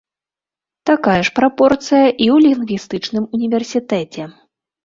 [0.89, 4.23] Такая ж прапорцыя і ў лінгвістычным універсітэце.